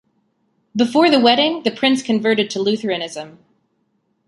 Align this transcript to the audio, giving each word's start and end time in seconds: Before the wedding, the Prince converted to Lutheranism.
Before 0.75 1.11
the 1.11 1.19
wedding, 1.19 1.61
the 1.61 1.69
Prince 1.69 2.01
converted 2.01 2.49
to 2.49 2.59
Lutheranism. 2.59 3.37